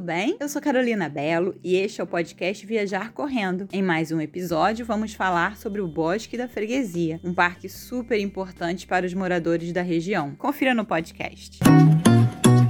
bem? 0.00 0.36
Eu 0.40 0.48
sou 0.48 0.60
Carolina 0.60 1.08
Belo 1.08 1.54
e 1.62 1.76
este 1.76 2.00
é 2.00 2.04
o 2.04 2.06
podcast 2.06 2.66
Viajar 2.66 3.12
Correndo. 3.12 3.68
Em 3.72 3.82
mais 3.82 4.10
um 4.10 4.20
episódio, 4.20 4.84
vamos 4.84 5.14
falar 5.14 5.56
sobre 5.56 5.80
o 5.80 5.86
Bosque 5.86 6.36
da 6.36 6.48
Freguesia, 6.48 7.20
um 7.22 7.32
parque 7.32 7.68
super 7.68 8.18
importante 8.18 8.86
para 8.86 9.06
os 9.06 9.14
moradores 9.14 9.72
da 9.72 9.82
região. 9.82 10.34
Confira 10.36 10.74
no 10.74 10.84
podcast. 10.84 11.60
Música 11.64 11.91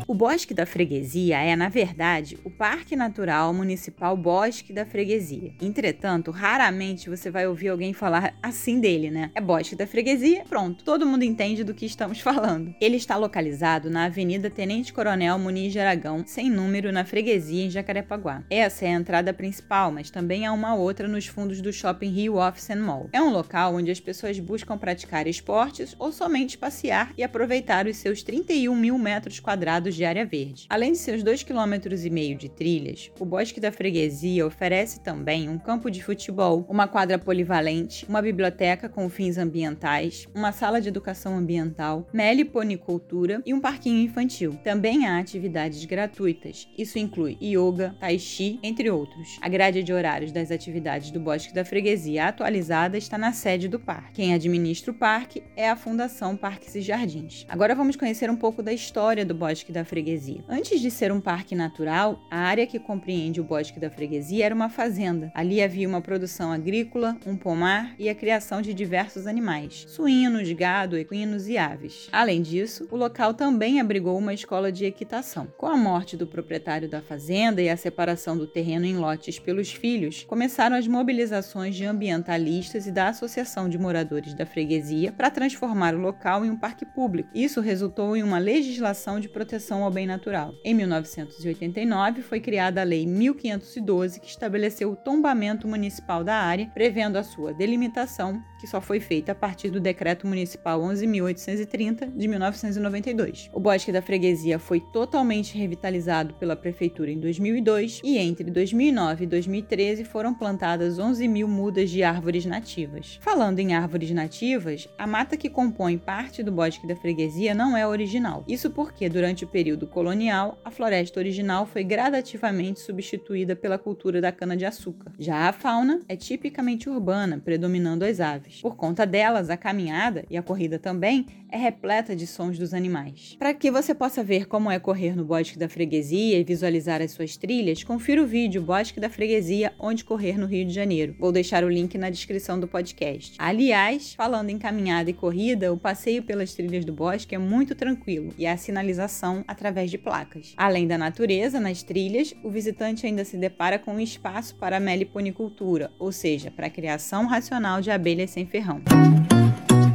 o 0.07 0.15
Bosque 0.15 0.53
da 0.53 0.67
Freguesia 0.67 1.39
é, 1.39 1.55
na 1.55 1.69
verdade, 1.69 2.39
o 2.45 2.51
Parque 2.51 2.97
Natural 2.97 3.53
Municipal 3.55 4.17
Bosque 4.17 4.73
da 4.73 4.85
Freguesia. 4.85 5.53
Entretanto, 5.61 6.31
raramente 6.31 7.09
você 7.09 7.31
vai 7.31 7.47
ouvir 7.47 7.69
alguém 7.69 7.93
falar 7.93 8.35
assim 8.43 8.81
dele, 8.81 9.11
né? 9.11 9.31
É 9.35 9.41
Bosque 9.41 9.77
da 9.77 9.87
Freguesia, 9.87 10.45
pronto, 10.49 10.85
todo 10.85 11.07
mundo 11.07 11.25
entende 11.25 11.63
do 11.63 11.75
que 11.75 11.87
estamos 11.87 12.19
falando. 12.21 12.75
Ele 12.81 12.97
está 12.97 13.17
localizado 13.17 13.91
na 13.91 14.05
Avenida 14.05 14.51
Tenente 14.51 14.93
Coronel 14.93 15.39
Muniz 15.39 15.73
de 15.73 15.79
Aragão, 15.79 16.25
sem 16.27 16.51
número, 16.51 16.93
na 16.93 17.05
Freguesia, 17.05 17.65
em 17.65 17.71
Jacarepaguá. 17.71 18.43
Essa 18.51 18.87
é 18.87 18.89
a 18.89 18.99
entrada 18.99 19.33
principal, 19.33 19.93
mas 19.93 20.11
também 20.11 20.47
há 20.47 20.53
uma 20.53 20.75
outra 20.75 21.07
nos 21.07 21.27
fundos 21.27 21.61
do 21.61 21.73
Shopping 21.73 22.11
Rio 22.11 22.37
Office 22.37 22.71
and 22.71 22.83
Mall. 22.83 23.09
É 23.13 23.21
um 23.21 23.31
local 23.31 23.75
onde 23.77 23.91
as 23.91 24.01
pessoas 24.01 24.39
buscam 24.39 24.77
praticar 24.77 25.27
esportes 25.27 25.95
ou 25.99 26.11
somente 26.13 26.59
passear 26.59 27.13
e 27.17 27.23
aproveitar 27.23 27.87
os 27.87 27.97
seus 27.97 28.23
31 28.23 28.75
mil 28.75 28.99
metros 28.99 29.39
quadrados 29.39 29.92
de 29.95 30.03
de 30.03 30.07
área 30.07 30.27
verde. 30.27 30.67
Além 30.69 30.91
de 30.91 30.99
seus 30.99 31.23
2,5 31.23 31.45
km 31.47 32.37
de 32.37 32.49
trilhas, 32.49 33.13
o 33.21 33.25
Bosque 33.25 33.61
da 33.61 33.71
Freguesia 33.71 34.45
oferece 34.45 34.99
também 34.99 35.49
um 35.49 35.57
campo 35.57 35.89
de 35.89 36.03
futebol, 36.03 36.67
uma 36.69 36.89
quadra 36.89 37.21
polivalente, 37.21 38.05
uma 38.09 38.21
biblioteca 38.21 38.89
com 38.89 39.09
fins 39.09 39.39
ambientais, 39.39 40.27
uma 40.35 40.51
sala 40.51 40.81
de 40.81 40.89
educação 40.89 41.37
ambiental, 41.37 42.09
meliponicultura 42.13 43.41
e 43.47 43.55
um 43.55 43.61
parquinho 43.61 44.03
infantil. 44.03 44.59
Também 44.65 45.07
há 45.07 45.19
atividades 45.19 45.85
gratuitas. 45.85 46.69
Isso 46.77 46.99
inclui 46.99 47.39
yoga, 47.41 47.95
tai 48.01 48.19
chi, 48.19 48.59
entre 48.61 48.91
outros. 48.91 49.39
A 49.41 49.49
grade 49.49 49.85
de 49.85 49.93
horários 49.93 50.33
das 50.33 50.51
atividades 50.51 51.13
do 51.13 51.21
Bosque 51.21 51.55
da 51.55 51.65
Freguesia 51.65 52.27
atualizada 52.27 52.99
está 52.99 53.17
na 53.17 53.33
sede 53.33 53.69
do 53.69 53.79
parque. 53.79 54.15
Quem 54.15 54.35
administra 54.35 54.91
o 54.91 54.95
parque 54.95 55.45
é 55.57 55.71
a 55.71 55.77
Fundação 55.77 56.37
Parques 56.37 56.75
e 56.75 56.81
Jardins. 56.81 57.47
Agora 57.49 57.73
vamos 57.73 57.95
conhecer 57.95 58.29
um 58.29 58.37
pouco 58.37 58.65
da 58.65 58.73
história 58.73 59.25
do 59.25 59.35
Bosque 59.35 59.71
da 59.71 59.82
freguesia. 59.85 60.45
Antes 60.49 60.81
de 60.81 60.91
ser 60.91 61.13
um 61.13 61.21
parque 61.21 61.55
natural, 61.55 62.21
a 62.31 62.39
área 62.39 62.67
que 62.67 62.79
compreende 62.79 63.41
o 63.41 63.45
bosque 63.45 63.81
da 63.81 63.91
freguesia 63.91 64.47
era 64.47 64.55
uma 64.55 64.69
fazenda. 64.69 65.31
Ali 65.35 65.63
havia 65.63 65.89
uma 65.89 66.01
produção 66.01 66.53
agrícola, 66.53 67.17
um 67.27 67.37
pomar 67.37 67.95
e 67.99 68.09
a 68.09 68.15
criação 68.15 68.61
de 68.63 68.75
diversos 68.75 69.27
animais: 69.27 69.85
suínos, 69.89 70.51
gado, 70.53 70.97
equinos 70.97 71.49
e 71.49 71.57
aves. 71.57 72.09
Além 72.13 72.43
disso, 72.43 72.87
o 72.91 72.97
local 72.97 73.35
também 73.35 73.81
abrigou 73.81 74.19
uma 74.19 74.35
escola 74.35 74.71
de 74.71 74.85
equitação. 74.85 75.49
Com 75.57 75.67
a 75.67 75.77
morte 75.77 76.17
do 76.17 76.27
proprietário 76.27 76.89
da 76.89 77.01
fazenda 77.01 77.63
e 77.63 77.69
a 77.69 77.77
separação 77.77 78.37
do 78.37 78.47
terreno 78.47 78.85
em 78.85 78.97
lotes 78.97 79.39
pelos 79.39 79.73
filhos, 79.73 80.25
começaram 80.25 80.77
as 80.77 80.87
mobilizações 80.87 81.75
de 81.75 81.85
ambientalistas 81.85 82.87
e 82.87 82.93
da 82.93 83.09
Associação 83.09 83.69
de 83.69 83.79
Moradores 83.79 84.35
da 84.35 84.47
Freguesia 84.47 85.13
para 85.13 85.31
transformar 85.31 85.95
o 85.95 86.01
local 86.01 86.45
em 86.45 86.51
um 86.51 86.59
parque 86.59 86.85
público. 86.85 87.31
Isso 87.35 87.61
resultou 87.61 88.17
em 88.17 88.23
uma 88.23 88.39
legislação 88.39 89.19
de 89.19 89.29
proteção 89.29 89.72
ao 89.81 89.91
bem 89.91 90.07
natural. 90.07 90.55
Em 90.65 90.75
1989, 90.75 92.23
foi 92.23 92.41
criada 92.41 92.81
a 92.81 92.85
Lei 92.85 93.07
1512, 93.07 94.21
que 94.21 94.29
estabeleceu 94.29 94.91
o 94.91 94.97
tombamento 94.97 95.69
municipal 95.69 96.25
da 96.25 96.35
área, 96.35 96.71
prevendo 96.75 97.17
a 97.17 97.23
sua 97.23 97.53
delimitação, 97.55 98.43
que 98.61 98.67
só 98.67 98.81
foi 98.81 99.01
feita 99.01 99.33
a 99.33 99.35
partir 99.35 99.71
do 99.71 99.81
Decreto 99.81 100.27
Municipal 100.27 100.81
11.830 100.81 102.13
de 102.15 102.29
1992. 102.29 103.51
O 103.53 103.59
Bosque 103.59 103.91
da 103.91 104.03
Freguesia 104.03 104.59
foi 104.59 104.81
totalmente 104.81 105.57
revitalizado 105.57 106.35
pela 106.35 106.55
Prefeitura 106.55 107.11
em 107.11 107.19
2002 107.19 108.01
e 108.05 108.19
entre 108.19 108.51
2009 108.51 109.25
e 109.25 109.27
2013 109.27 110.05
foram 110.05 110.35
plantadas 110.35 110.99
11 110.99 111.27
mil 111.27 111.49
mudas 111.49 111.91
de 111.91 112.03
árvores 112.03 112.45
nativas. 112.45 113.19
Falando 113.21 113.59
em 113.59 113.75
árvores 113.75 114.11
nativas, 114.11 114.89
a 114.97 115.07
mata 115.07 115.37
que 115.37 115.51
compõe 115.51 115.99
parte 115.99 116.43
do 116.43 116.53
Bosque 116.53 116.87
da 116.87 116.97
Freguesia 116.97 117.55
não 117.55 117.77
é 117.77 117.87
original. 117.87 118.45
Isso 118.47 118.71
porque, 118.71 119.09
durante 119.09 119.45
o 119.45 119.49
período 119.49 119.62
período 119.63 119.87
colonial, 119.87 120.61
a 120.65 120.73
floresta 120.73 121.21
original 121.21 121.67
foi 121.67 121.85
gradativamente 121.85 122.81
substituída 122.81 123.55
pela 123.55 123.79
cultura 123.79 124.21
da 124.21 124.33
cana-de-açúcar. 124.33 125.13
Já 125.21 125.49
a 125.49 125.53
fauna 125.53 126.01
é 126.09 126.17
tipicamente 126.17 126.91
urbana, 126.91 127.39
predominando 127.39 128.05
as 128.05 128.19
aves. 128.19 128.61
Por 128.61 128.75
conta 128.75 129.07
delas, 129.07 129.51
a 129.51 129.57
caminhada 129.57 130.25
e 130.29 130.37
a 130.37 130.43
corrida 130.43 130.81
também 130.81 131.29
é 131.53 131.57
repleta 131.59 132.17
de 132.17 132.27
sons 132.27 132.59
dos 132.59 132.73
animais. 132.73 133.37
Para 133.39 133.53
que 133.53 133.71
você 133.71 133.95
possa 133.95 134.25
ver 134.25 134.47
como 134.47 134.71
é 134.71 134.79
correr 134.79 135.15
no 135.15 135.23
Bosque 135.23 135.59
da 135.59 135.69
Freguesia 135.69 136.39
e 136.39 136.45
visualizar 136.45 137.03
as 137.03 137.13
suas 137.13 137.37
trilhas, 137.37 137.85
confira 137.85 138.23
o 138.23 138.27
vídeo 138.27 138.63
Bosque 138.63 138.99
da 138.99 139.11
Freguesia 139.11 139.73
Onde 139.79 140.03
Correr 140.03 140.39
no 140.39 140.47
Rio 140.47 140.65
de 140.65 140.73
Janeiro. 140.73 141.15
Vou 141.19 141.31
deixar 141.31 141.63
o 141.63 141.69
link 141.69 141.97
na 141.99 142.09
descrição 142.09 142.59
do 142.59 142.67
podcast. 142.67 143.37
Aliás, 143.39 144.15
falando 144.15 144.49
em 144.49 144.59
caminhada 144.59 145.11
e 145.11 145.13
corrida, 145.13 145.73
o 145.73 145.77
passeio 145.77 146.23
pelas 146.23 146.55
trilhas 146.55 146.87
do 146.87 146.93
bosque 146.93 147.35
é 147.35 147.39
muito 147.39 147.75
tranquilo 147.75 148.33
e 148.39 148.47
a 148.47 148.57
sinalização 148.57 149.45
através 149.53 149.91
de 149.91 149.99
placas. 149.99 150.53
Além 150.57 150.87
da 150.87 150.99
natureza, 150.99 151.61
nas 151.61 151.83
trilhas, 151.83 152.35
o 152.43 152.51
visitante 152.51 153.07
ainda 153.07 153.25
se 153.25 153.37
depara 153.37 153.79
com 153.79 153.95
um 153.95 154.01
espaço 154.01 154.57
para 154.57 154.79
a 154.79 154.81
meliponicultura, 154.81 155.93
ou 155.99 156.11
seja, 156.11 156.51
para 156.51 156.67
a 156.67 156.71
criação 156.71 157.27
racional 157.27 157.81
de 157.81 157.91
abelhas 157.91 158.31
sem 158.31 158.45
ferrão. 158.47 158.83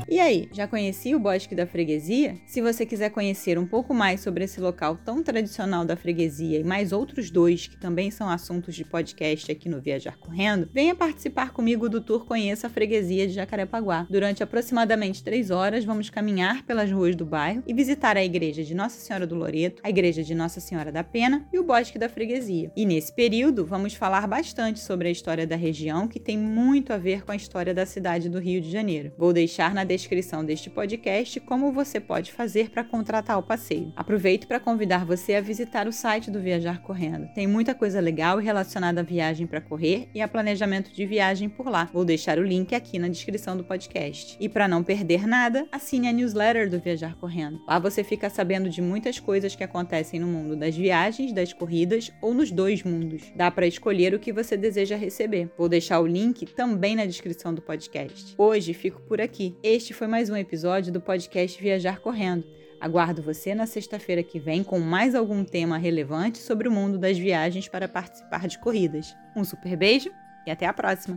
E 0.10 0.22
aí, 0.22 0.48
já 0.54 0.66
conhecia 0.66 1.18
o 1.18 1.20
Bosque 1.20 1.54
da 1.54 1.68
Freguesia? 1.68 2.38
Se 2.46 2.62
você 2.62 2.86
quiser 2.86 3.10
conhecer 3.10 3.60
um 3.60 3.68
pouco 3.68 3.94
mais 3.94 4.22
sobre 4.22 4.46
esse 4.46 4.62
local 4.62 4.98
tão 5.04 5.22
tradicional 5.22 5.84
da 5.84 5.98
freguesia 5.98 6.60
e 6.60 6.64
mais 6.64 6.94
outros 6.94 7.30
dois 7.30 7.68
que 7.68 7.76
também 7.76 8.10
são 8.10 8.30
assuntos 8.30 8.74
de 8.74 8.86
podcast 8.86 9.52
aqui 9.52 9.68
no 9.68 9.82
Viajar 9.82 10.18
Correndo, 10.18 10.70
venha 10.74 10.96
participar 10.96 11.52
comigo 11.52 11.90
do 11.90 12.00
tour 12.00 12.26
Conheça 12.26 12.68
a 12.68 12.70
Freguesia 12.70 13.28
de 13.28 13.34
Jacarepaguá. 13.34 14.08
Durante 14.10 14.42
aproximadamente 14.42 15.22
três 15.22 15.52
horas, 15.52 15.84
vamos 15.84 16.10
caminhar 16.10 16.64
pelas 16.64 16.90
ruas 16.90 17.14
do 17.14 17.26
bairro 17.26 17.62
e 17.68 17.74
visitar 17.74 18.16
a 18.16 18.24
igreja 18.24 18.64
de 18.64 18.74
Nossa 18.74 19.02
Senhora 19.02 19.28
do 19.28 19.36
Loreto, 19.36 19.82
a 19.84 19.90
igreja 19.90 20.24
de 20.24 20.34
Nossa 20.34 20.62
Senhora 20.62 20.90
da 20.90 21.04
Pena 21.04 21.46
e 21.52 21.60
o 21.60 21.64
Bosque 21.66 22.00
da 22.00 22.08
Freguesia. 22.08 22.72
E 22.78 22.86
nesse 22.86 23.14
período, 23.14 23.66
vamos 23.66 23.94
falar 23.94 24.26
bastante 24.26 24.80
sobre 24.80 25.10
a 25.10 25.12
história 25.12 25.46
da 25.46 25.58
região, 25.58 26.08
que 26.08 26.20
tem 26.20 26.38
muito 26.38 26.94
a 26.94 26.98
ver 26.98 27.26
com 27.26 27.34
a 27.34 27.36
história 27.36 27.74
da 27.74 27.86
cidade 27.86 28.30
do 28.30 28.40
Rio 28.40 28.62
de 28.62 28.72
Janeiro. 28.72 29.12
Vou 29.18 29.34
deixar 29.34 29.74
na 29.74 29.84
descrição 29.98 30.46
deste 30.46 30.70
podcast 30.70 31.40
como 31.42 31.74
você 31.74 32.00
pode 32.00 32.32
fazer 32.32 32.70
para 32.70 32.84
contratar 32.84 33.38
o 33.38 33.44
passeio. 33.44 33.92
Aproveito 33.96 34.48
para 34.48 34.60
convidar 34.60 35.06
você 35.06 35.34
a 35.36 35.42
visitar 35.42 35.88
o 35.88 35.92
site 35.92 36.30
do 36.30 36.40
Viajar 36.40 36.82
Correndo. 36.82 37.28
Tem 37.34 37.48
muita 37.48 37.74
coisa 37.74 38.00
legal 38.00 38.38
relacionada 38.38 39.02
à 39.02 39.04
viagem 39.04 39.48
para 39.48 39.60
correr 39.60 40.08
e 40.14 40.22
a 40.22 40.28
planejamento 40.28 40.94
de 40.94 41.06
viagem 41.06 41.50
por 41.50 41.68
lá. 41.68 41.90
Vou 41.92 42.06
deixar 42.06 42.38
o 42.38 42.44
link 42.44 42.76
aqui 42.76 43.00
na 43.00 43.08
descrição 43.08 43.58
do 43.58 43.64
podcast. 43.64 44.38
E 44.40 44.48
para 44.48 44.68
não 44.68 44.84
perder 44.84 45.26
nada, 45.26 45.68
assine 45.72 46.08
a 46.08 46.14
newsletter 46.14 46.70
do 46.70 46.80
Viajar 46.80 47.16
Correndo. 47.16 47.60
Lá 47.68 47.80
você 47.80 48.04
fica 48.04 48.30
sabendo 48.30 48.70
de 48.70 48.82
muitas 48.82 49.20
coisas 49.20 49.56
que 49.56 49.64
acontecem 49.64 50.20
no 50.20 50.28
mundo 50.28 50.56
das 50.56 50.76
viagens, 50.76 51.34
das 51.34 51.52
corridas 51.52 52.12
ou 52.22 52.34
nos 52.34 52.52
dois 52.52 52.84
mundos. 52.84 53.24
Dá 53.36 53.50
para 53.50 53.66
escolher 53.66 54.14
o 54.14 54.20
que 54.20 54.32
você 54.32 54.56
deseja 54.56 54.96
receber. 54.96 55.52
Vou 55.58 55.68
deixar 55.68 56.00
o 56.00 56.08
link 56.08 56.46
também 56.46 56.96
na 56.96 57.06
descrição 57.06 57.54
do 57.54 57.62
podcast. 57.62 58.36
Hoje 58.38 58.74
fico 58.74 59.02
por 59.02 59.20
aqui. 59.20 59.56
Este 59.64 59.87
este 59.88 59.94
foi 59.94 60.08
mais 60.08 60.30
um 60.30 60.36
episódio 60.36 60.92
do 60.92 61.00
podcast 61.00 61.62
Viajar 61.64 62.02
Correndo. 62.02 62.46
Aguardo 62.78 63.22
você 63.22 63.56
na 63.56 63.66
sexta-feira 63.66 64.22
que 64.22 64.38
vem 64.38 64.62
com 64.62 64.82
mais 64.82 65.16
algum 65.16 65.46
tema 65.46 65.78
relevante 65.78 66.40
sobre 66.40 66.68
o 66.68 66.72
mundo 66.72 66.98
das 66.98 67.18
viagens 67.18 67.70
para 67.70 67.88
participar 67.88 68.50
de 68.50 68.60
corridas. 68.60 69.16
Um 69.34 69.46
super 69.46 69.78
beijo 69.78 70.12
e 70.46 70.52
até 70.52 70.66
a 70.66 70.74
próxima! 70.74 71.16